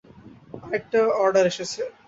আরেকটা 0.63 0.99
অর্ডার 1.21 1.45
এসেছে! 1.51 1.81